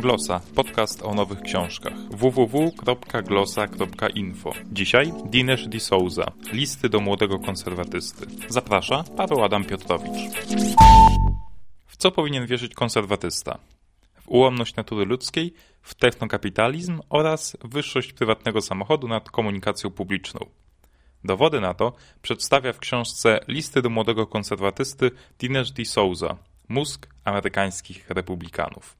[0.00, 1.92] Glosa, podcast o nowych książkach.
[2.10, 4.52] www.glosa.info.
[4.72, 8.26] Dzisiaj Dinesh Di Souza, listy do młodego konserwatysty.
[8.48, 10.34] Zaprasza Paweł Adam Piotrowicz.
[11.86, 13.58] W co powinien wierzyć konserwatysta?
[14.14, 20.40] W ułomność natury ludzkiej, w technokapitalizm oraz wyższość prywatnego samochodu nad komunikacją publiczną.
[21.24, 26.36] Dowody na to przedstawia w książce Listy do młodego konserwatysty Dinesh Di Souza,
[26.68, 28.96] Mózg amerykańskich republikanów.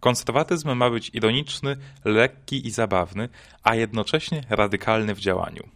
[0.00, 3.28] Konserwatyzm ma być ironiczny, lekki i zabawny,
[3.62, 5.68] a jednocześnie radykalny w działaniu.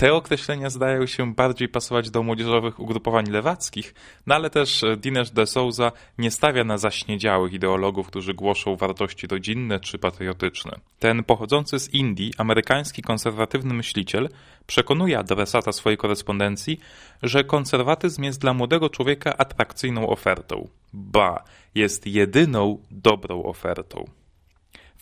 [0.00, 3.94] Te określenia zdają się bardziej pasować do młodzieżowych ugrupowań lewackich,
[4.26, 9.80] no ale też Dinesh de Souza nie stawia na zaśniedziałych ideologów, którzy głoszą wartości rodzinne
[9.80, 10.72] czy patriotyczne.
[10.98, 14.28] Ten pochodzący z Indii, amerykański konserwatywny myśliciel
[14.66, 16.80] przekonuje adresata swojej korespondencji,
[17.22, 20.68] że konserwatyzm jest dla młodego człowieka atrakcyjną ofertą.
[20.92, 21.44] Ba,
[21.74, 24.19] jest jedyną dobrą ofertą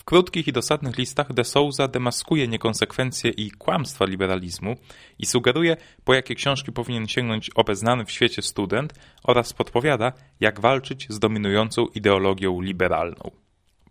[0.09, 4.77] krótkich i dosadnych listach de Souza demaskuje niekonsekwencje i kłamstwa liberalizmu
[5.19, 11.06] i sugeruje, po jakie książki powinien sięgnąć obeznany w świecie student oraz podpowiada, jak walczyć
[11.11, 13.31] z dominującą ideologią liberalną.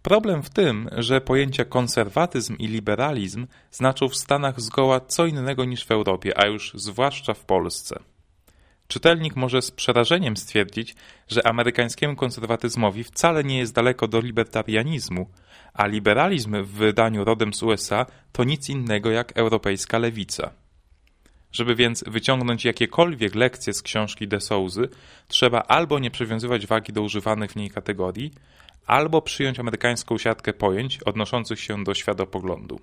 [0.01, 5.85] Problem w tym, że pojęcia konserwatyzm i liberalizm znaczą w Stanach zgoła co innego niż
[5.85, 7.99] w Europie, a już zwłaszcza w Polsce.
[8.87, 10.95] Czytelnik może z przerażeniem stwierdzić,
[11.27, 15.29] że amerykańskiemu konserwatyzmowi wcale nie jest daleko do libertarianizmu,
[15.73, 20.51] a liberalizm w wydaniu rodem z USA to nic innego jak europejska lewica.
[21.51, 24.89] Żeby więc wyciągnąć jakiekolwiek lekcje z książki de Souzy,
[25.27, 28.33] trzeba albo nie przywiązywać wagi do używanych w niej kategorii,
[28.85, 32.79] albo przyjąć amerykańską siatkę pojęć odnoszących się do światopoglądu.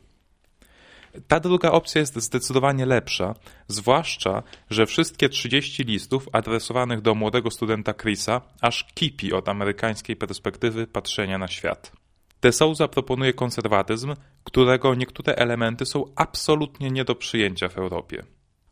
[1.28, 3.34] Ta druga opcja jest zdecydowanie lepsza,
[3.68, 10.86] zwłaszcza, że wszystkie 30 listów adresowanych do młodego studenta Chrisa aż kipi od amerykańskiej perspektywy
[10.86, 11.92] patrzenia na świat.
[12.40, 18.24] De Souza proponuje konserwatyzm, którego niektóre elementy są absolutnie nie do przyjęcia w Europie.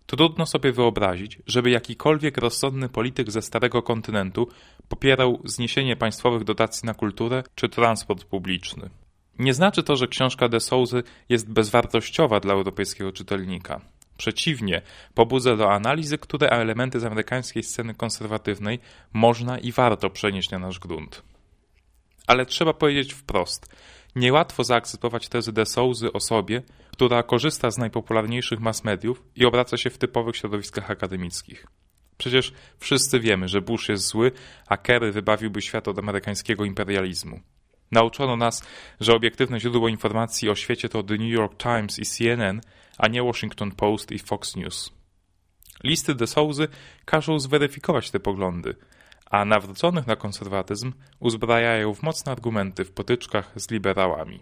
[0.06, 4.48] Trudno sobie wyobrazić, żeby jakikolwiek rozsądny polityk ze Starego Kontynentu
[4.88, 8.91] popierał zniesienie państwowych dotacji na kulturę czy transport publiczny.
[9.38, 13.81] Nie znaczy to, że książka de Souzy jest bezwartościowa dla europejskiego czytelnika.
[14.16, 14.82] Przeciwnie,
[15.15, 18.78] pobudza do analizy, które elementy z amerykańskiej sceny konserwatywnej
[19.12, 21.22] można i warto przenieść na nasz grunt.
[22.26, 23.76] Ale trzeba powiedzieć wprost,
[24.16, 29.91] niełatwo zaakceptować tezy de Souzy osobie, która korzysta z najpopularniejszych mass mediów i obraca się
[29.91, 31.66] w typowych środowiskach akademickich.
[32.19, 34.32] Przecież wszyscy wiemy, że Bush jest zły,
[34.66, 37.41] a Kerry wybawiłby świat od amerykańskiego imperializmu.
[37.92, 38.62] Nauczono nas,
[39.00, 42.60] że obiektywne źródło informacji o świecie to The New York Times i CNN,
[42.98, 44.92] a nie Washington Post i Fox News.
[45.84, 46.69] Listy de Souzy
[47.04, 48.76] każą zweryfikować te poglądy,
[49.30, 54.41] a nawróconych na konserwatyzm uzbrajają w mocne argumenty w potyczkach z liberałami.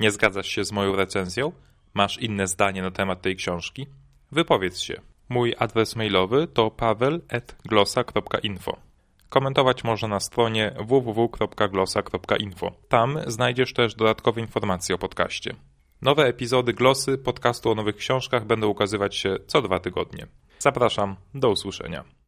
[0.00, 1.52] Nie zgadzasz się z moją recenzją?
[1.94, 3.86] Masz inne zdanie na temat tej książki?
[4.32, 5.00] Wypowiedz się.
[5.28, 8.89] Mój adres mailowy to paweł.glosa.info.
[9.30, 12.72] Komentować można na stronie www.glosa.info.
[12.88, 15.54] Tam znajdziesz też dodatkowe informacje o podcaście.
[16.02, 20.26] Nowe epizody Glosy, podcastu o nowych książkach będą ukazywać się co dwa tygodnie.
[20.58, 22.19] Zapraszam, do usłyszenia.